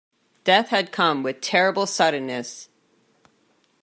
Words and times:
Death 0.45 0.69
had 0.69 0.91
come 0.91 1.21
with 1.21 1.41
terrible 1.41 1.85
suddenness. 1.85 2.69